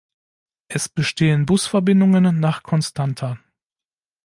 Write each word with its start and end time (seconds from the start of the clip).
Es 0.67 0.89
bestehen 0.89 1.45
Busverbindungen 1.45 2.39
nach 2.39 2.63
Constanța. 2.63 3.37